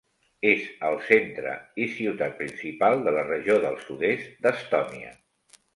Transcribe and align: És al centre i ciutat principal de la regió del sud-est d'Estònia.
És 0.51 0.63
al 0.87 0.95
centre 1.09 1.51
i 1.85 1.87
ciutat 1.99 2.35
principal 2.41 3.05
de 3.09 3.17
la 3.19 3.29
regió 3.31 3.61
del 3.69 3.81
sud-est 3.87 4.35
d'Estònia. 4.47 5.19